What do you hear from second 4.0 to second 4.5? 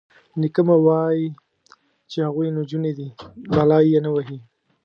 نه وهي.